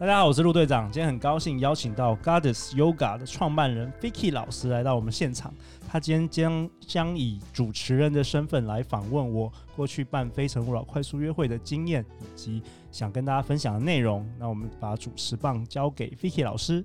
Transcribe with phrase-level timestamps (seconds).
[0.00, 5.52] 大家好，我是陆队长，今天很高兴邀请到 Goddess Yoga 的创办人 Vicky 老师来到我们现场。
[5.88, 12.62] 他今天将将以主持人的身份来访问我过去办非诚勿扰快速约会的经验，以及
[12.92, 14.24] 想跟大家分享的内容。
[14.38, 16.84] 那我们把主持棒交给 Vicky 老师。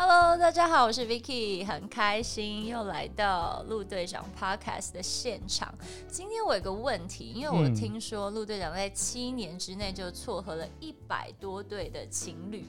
[0.00, 5.74] Hello，大家好，我是 Vicky，很开心又来到陆队长 Podcast 的现场。
[6.06, 12.64] 今天我有个问题，因为我听说陆队长在七年之内就撮合了一百多对的情侣。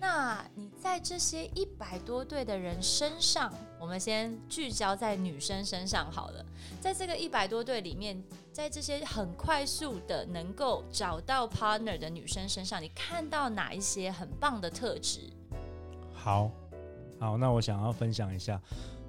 [0.00, 6.42] 那你在这些一百多对的人身上，我们先聚焦在女生身上好了。
[6.80, 15.30] 在这个一百多对里面，在这些很快速的能够找到 partner 的女生身上，你看到哪一些很棒的特质？
[16.28, 16.50] 好，
[17.18, 18.60] 好，那我想要分享一下，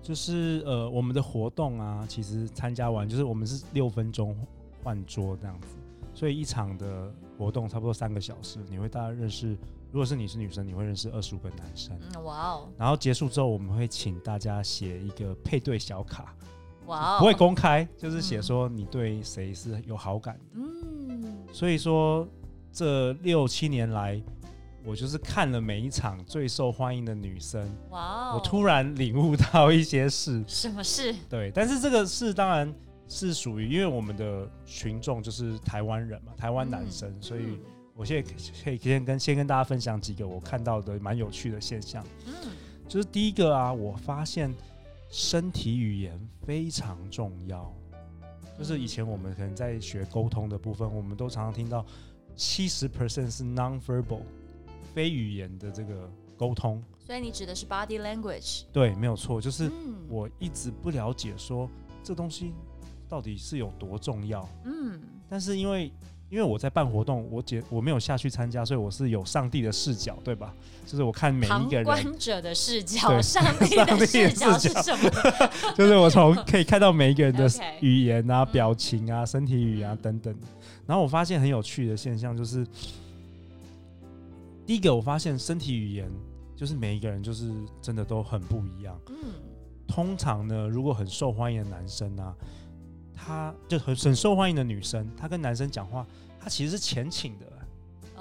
[0.02, 4.34] 就是呃，我们的活动啊，其实参加完就是我们是六分钟
[4.82, 5.68] 换桌这样子，
[6.14, 9.58] 所以一场的活动差不多三个小时，你会大概认识。
[9.92, 11.94] 如果是你是女生，你会认识二十五个男生。
[12.24, 12.70] 哇哦！
[12.78, 16.34] 然后结束之后，我们会请大家写一个配对小卡。
[16.86, 17.20] 哇哦！
[17.20, 20.44] 不会公开，就是写说你对谁是有好感的。
[20.54, 21.38] 嗯。
[21.52, 22.26] 所以说，
[22.72, 24.22] 这六七年来，
[24.84, 27.70] 我就是看了每一场最受欢迎的女生。
[27.90, 28.36] 哇哦！
[28.36, 30.44] 我突然领悟到一些事。
[30.48, 31.16] 什么事？
[31.30, 32.74] 对，但是这个事当然
[33.08, 37.60] 是属于，因为我们的群众就是台湾人嘛，台湾男生，嗯、所以。
[37.96, 38.32] 我现在
[38.64, 42.02] 可以先跟先跟大家分享几个我看到的蛮有趣的现象。
[42.26, 42.34] 嗯，
[42.88, 44.56] 就是第一个啊，我发现
[45.10, 47.70] 身体语言非常重要。
[48.58, 51.86] 就是以前我们可能在学沟通的部分，我们都常常听到
[52.38, 54.22] 七十 percent 是 non-verbal
[55.00, 56.84] 非语言的这个沟通。
[57.06, 58.64] 所以你指的是 body language？
[58.74, 59.40] 对，没有错。
[59.40, 59.72] 就是
[60.10, 61.70] 我一直不了解说
[62.04, 62.52] 这东西
[63.08, 64.46] 到底是有多重要。
[64.66, 65.90] 嗯，但是因为
[66.30, 70.54] 因为我在办活动，我姐我没有下去参加，所以我是有上帝的视角，对吧？
[70.86, 75.10] 就是我看每一个人观者的视角，上帝的 视角是什么？
[75.78, 80.36] 就是我从可以看到每一个人的 语言啊、表情啊、身体语言啊等等。
[80.86, 82.68] 然后我发现很有趣的现象，就是
[84.70, 86.08] 第一个，我发现身体语言
[86.56, 88.96] 就是每一个人就是真的都很不一样。
[89.08, 89.16] 嗯，
[89.88, 92.36] 通常呢，如果很受欢迎的男生啊。
[93.16, 96.06] 他就很很受欢迎的女生，她跟男生讲话，
[96.40, 97.52] 她其实是前倾的，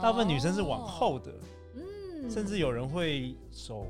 [0.01, 1.35] 大部分女生是往后的，
[1.75, 3.87] 嗯，甚至有人会手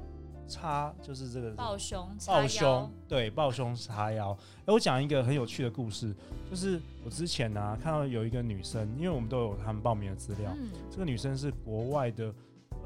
[0.48, 4.36] 叉，就是这个抱胸，抱胸，对，抱胸叉腰。
[4.66, 6.12] 哎，我讲一个很有趣的故事，
[6.50, 12.34] 就是我之前呢、啊、看到有一个女生，因为我们都有他们报名的资料，嗯、这个女生是国外的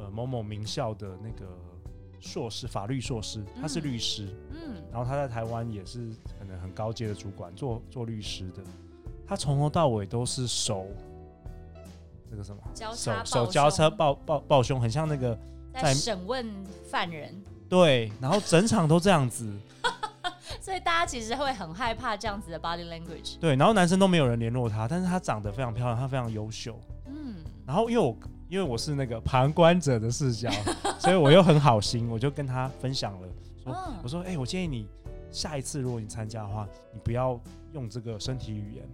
[0.03, 1.47] 呃某某名校的那个。
[2.25, 6.09] 硕士法律硕士，他是律师，嗯，然后他在台湾也是
[6.39, 8.63] 可能很高阶的主管，做做律师的。
[9.27, 10.87] 他从头到尾都是手，
[12.31, 12.63] 那个什么？
[12.73, 15.37] 交叉手手交叉抱抱抱胸，很像那个
[15.75, 16.49] 在审问
[16.89, 17.35] 犯人。
[17.69, 19.53] 对，然后整场都这样子，
[20.63, 23.37] 所以大家其实会很害怕这样子的 body language。
[23.41, 26.79] 对，然后男生都没有人联络他，但是他长得非常漂亮，他非常优秀。
[27.07, 27.35] 嗯，
[27.67, 28.17] 然后因为我。
[28.53, 30.51] 因为我是那个旁观者的视角，
[31.01, 33.29] 所以我又很好心，我就跟他分享了，
[33.65, 34.87] 说我说，哎、欸，我建议你
[35.31, 37.41] 下一次如果你参加的话，你不要
[37.73, 38.87] 用这个身体语言。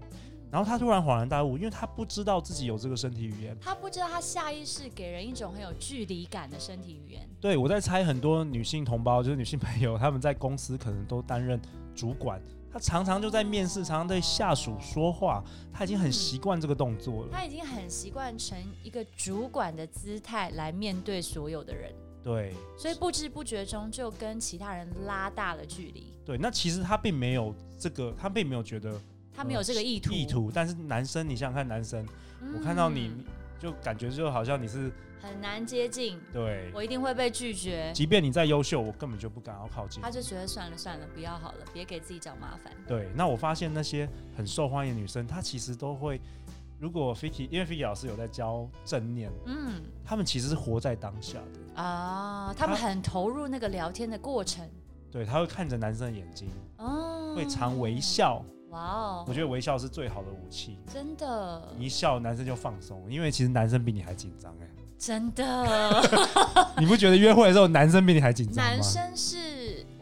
[0.48, 7.28] 然后他突然恍然大悟，因为他不知道自己有这个身体语言，他不知道他下意识给人一种很有距离感的身体语言。
[7.40, 11.60] 对，我在猜很多女性同胞，就是女性朋友，他们在公司可能都担任
[11.96, 12.40] 主管。
[12.71, 15.43] 他常常就在面试，常常对下属说话，
[15.73, 17.29] 他已经很习惯这个动作了。
[17.33, 21.93] 他已经很习惯成一个主管的姿态来面对所有的人。
[22.23, 26.12] 对，所以不知不觉中就跟其他人拉大了距离。
[26.27, 29.00] 对，那其实他并没有这个，他并没有觉得
[29.33, 30.12] 他没有这个意图。
[30.12, 32.06] 意图，但是男生，你想想看，男生，
[32.43, 33.12] 嗯、我看到你
[33.58, 34.91] 就感觉就好像你是。
[35.20, 37.90] 很难接近，对，我一定会被拒绝。
[37.93, 40.00] 即便你再优秀，我根本就不敢要靠近。
[40.00, 42.72] 他就觉得算了算了，不要好了，别给自己找麻烦。
[42.87, 46.20] 对，那我发现那些很受欢迎的女生，她其实都会，
[46.78, 54.64] 如果 Vicky，因为 Vicky 老师有在教正念，嗯，他们其实是活在当下的啊，他们很投入那个聊天的过程。
[55.11, 58.40] 对，他会看着男生的眼睛，哦，会常微笑。
[58.78, 59.25] 哇哦！
[59.26, 64.69] 我觉得微笑是最好的武器，真的，你一笑男生就放松，因为其实男生比你还紧张哎。
[64.98, 66.02] 真的，
[66.78, 68.70] 你不觉得约会的时候男生比你还紧张吗？
[68.70, 69.57] 男生是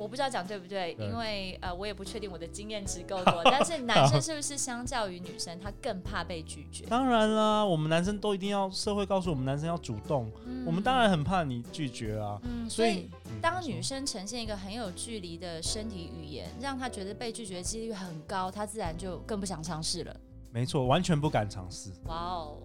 [0.07, 3.43] 我我不知道讲对不对，对因为呃，我也不确定我的经验值够多。
[3.51, 6.87] 但是男生是不是相较于女生，他更怕被拒绝？
[6.87, 10.31] 当然啦，我们男生都一定要社会告诉我们，男生要主动。
[10.45, 12.41] 嗯、我们当然很怕你拒绝啊。
[12.45, 20.17] 嗯，所以、嗯、当女生呈现一个很有距离的身体语言，让他觉得被拒绝的几率很高，他自然就更不想尝试了。
[20.53, 21.91] 没错，完全不敢尝试。
[22.05, 22.59] 哇哦！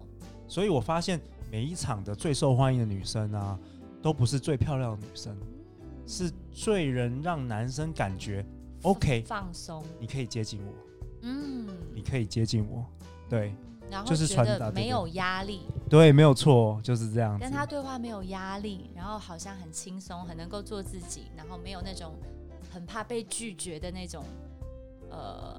[0.46, 3.58] 所以我发现每一场的最受欢迎的女生啊，
[4.00, 5.36] 都不是最漂亮的女生。
[6.12, 8.44] 是最能让男生感觉
[8.82, 10.72] OK 放松，你可以接近我，
[11.22, 12.84] 嗯，你可以接近我，
[13.30, 13.54] 对，
[13.90, 17.42] 然后就是觉得没有压力，对，没有错，就是这样子。
[17.42, 22.12] 跟他对话没有压力，然后好像很轻松，很能够做自己，然后没有那种
[22.70, 24.22] 很怕被拒绝的那种
[25.08, 25.58] 呃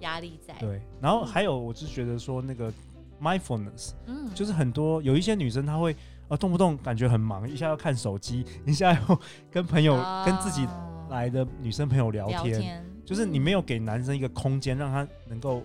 [0.00, 0.54] 压力在。
[0.58, 2.72] 对，然后还有，我是觉得说那个
[3.20, 5.96] mindfulness，嗯，就是很多有一些女生她会。
[6.28, 9.20] 啊，动不动感觉很忙，一下要看手机，一下又
[9.50, 10.68] 跟朋友、哦、跟自己
[11.08, 15.62] 来的女生朋友聊天，聊天就是你没有给男生一个空间，让他能够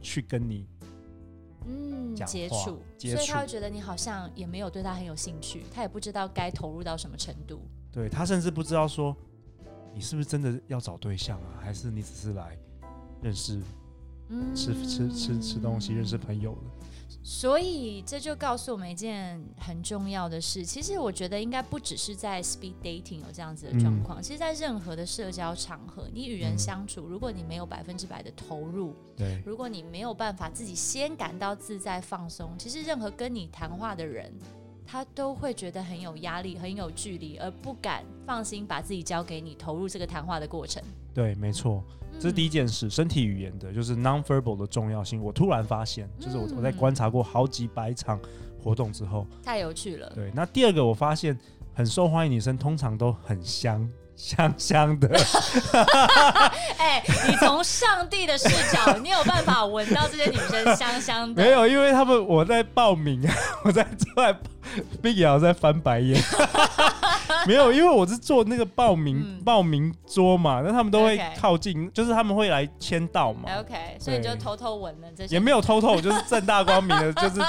[0.00, 0.66] 去跟你
[1.68, 7.62] 嗯接触，所以他会觉得你好像也没有对他很有兴趣，他也不知道该投入到什么程度。
[7.92, 9.16] 对，他甚至不知道说
[9.94, 12.58] 你是不是真的要找对象啊，还是你只是来
[13.20, 13.62] 认识、
[14.32, 16.86] 嗯、吃吃吃吃东西、认识朋友的。
[17.24, 20.64] 所以这就告诉我们一件很重要的事。
[20.64, 34.32] 其实我觉得应该不只是在 speed dating 有这样子的状况，嗯、其实，在任何的社交场合，你与人相处，嗯、如果你没有百分之百的投入，对，如果你没有办法自己先感到自在放松，其实任何跟你谈话的人，
[34.86, 40.82] 他都会觉得很有压力、很有距离，而不敢放心把自己交给你，投入这个谈话的过程。
[41.14, 41.82] 对，没错。
[42.18, 45.22] 这是第一件事，身体语言的，就是 non-verbal 的重要性。
[45.22, 48.20] 我突然发现，就是我我在观察过好几百场
[48.62, 50.12] 活动之后，太有趣了。
[50.14, 51.36] 对，那第二个我发现，
[51.74, 55.08] 很受欢迎女生通常都很香香香的。
[56.78, 61.42] 哎，你从上帝的视角，你有办法闻到这些女生香香的？
[61.42, 63.22] 没有，因为他们我在报名，
[63.64, 63.86] 我在
[64.16, 64.34] 在
[65.02, 66.22] Vicky 在翻白眼。
[67.46, 73.48] 没有，因为我是做那个报名、嗯、报名桌嘛，那他们都会靠近.就是他们会来签到嘛。
[73.58, 75.34] OK，所以你就偷偷闻了这些。
[75.34, 77.40] 也没有偷偷，就是正大光明的，就是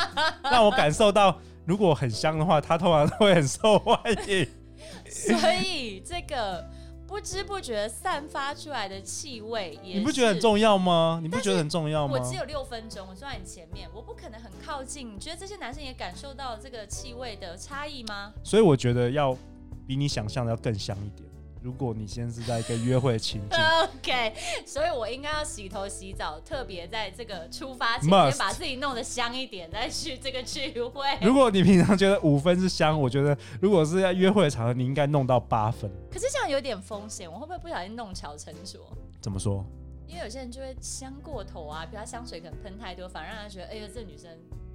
[0.44, 4.48] 让我感受到，如果很香的话，他通常都会很受欢迎。
[5.10, 6.68] 所以这个
[7.08, 11.20] 不知不觉散发出来的气味也，你不觉得很重要吗？
[11.22, 12.14] 你不觉得很重要吗？
[12.14, 15.16] 我只有六分钟，我坐在你前面，我不可能很靠近。
[15.16, 18.34] 你觉得这些男生也感受到这个气味的差异吗？
[18.44, 19.38] 所以我觉得要。
[19.86, 21.30] 比你想象的要更香一点。
[21.64, 23.58] 如果你现在是在一个约会的情境，
[23.98, 24.34] OK，
[24.66, 31.08] 所以我应该要洗头洗澡，特别在这个出发前先把自己弄得香一点，再去这个聚会。
[31.22, 35.90] 如果你平常觉得五分是香，我觉得如果是在约会的场合，你应该弄到八分。
[36.12, 38.82] 可是这样有点风险，我会不会不小心弄巧成拙？
[39.22, 39.66] 怎么说？
[40.06, 44.30] 因为有些人就会香过头啊，比如他香水可能喷太多，反而让他觉得，哎呦，这女生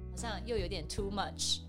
[0.09, 1.59] 好像又有点 too much。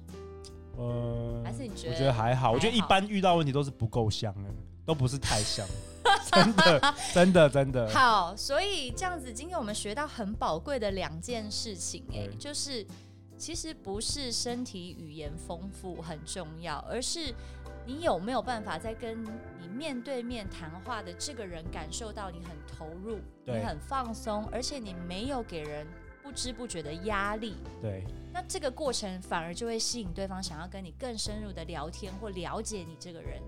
[0.79, 1.93] 呃，还是你觉得？
[1.93, 4.51] 我觉得还好，还好，我觉得一般遇到问题都是不够香，哎，
[4.91, 5.65] 都不是太像，
[6.33, 7.89] 真的，真的，真的。
[7.91, 12.85] 好，所以这样子，今天我们学到很宝贵的两件事情，哎，就是
[13.39, 17.33] 其实不是身体语言丰富很重要，而是
[17.87, 19.25] 你有没有办法在跟
[19.61, 25.87] 你面对面谈话的这个人感受到你很投入，你很放松，而且你没有给人。
[26.23, 33.41] 不知不觉的压力，对，那这个过程反而就会吸引对方想要跟你更深入的聊天或了解你这个人。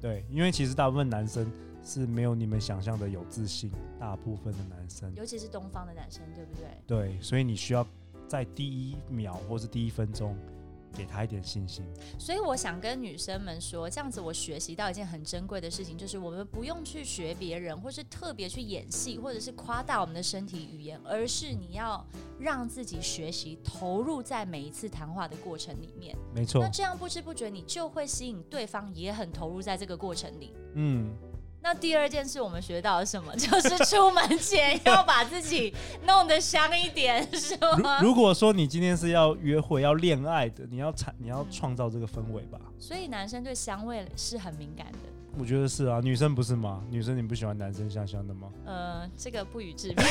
[0.00, 1.50] 对，因为其实大部分男生
[1.84, 6.66] 是没有你们想象的有自信，大部分的男生，尤其是东方的男生，对不对？
[6.86, 7.86] 对，所以你需要
[8.26, 10.36] 在第一秒或是第一分钟。
[10.94, 11.84] 给他一点信心，
[12.18, 22.04] 所以我想跟女生们说，这样子我学习到一件很珍贵的事情，就是我们不用去学别人，或是特别去演戏，或者是夸大我们的身体语言，而是你要
[22.38, 26.16] 让自己学习投入在每一次谈话的过程里面。
[26.34, 30.52] 没错，那这样不知不觉你就会吸引对方也很投入在这个过程里。
[30.74, 31.14] 嗯。
[31.60, 33.30] 那第二件事我们学到了什么？
[33.36, 35.74] 就是出门前要把自己
[36.06, 38.00] 弄得香一点，是吗？
[38.00, 42.58] 如果说你今天是要约会、要恋爱的，你要产、你要创造这个氛围吧。
[42.78, 44.98] 所以男生对香味是很敏感的。
[45.38, 46.82] 我觉得是啊，女生不是吗？
[46.90, 48.48] 女生你不喜欢男生香香的吗？
[48.64, 50.04] 呃，这个不予置评。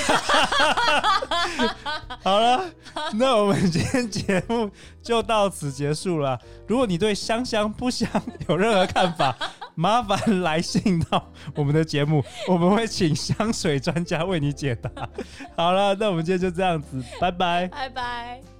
[2.23, 2.63] 好了，
[3.13, 4.69] 那我们今天节目
[5.01, 6.39] 就到此结束了。
[6.67, 8.09] 如果你对香香不香
[8.47, 9.35] 有任何看法，
[9.77, 14.89] 麻烦来信到我们的节目，我们会请香水专家为你解答。
[15.55, 18.56] 好了，那我们今天就这样子，拜拜，拜拜。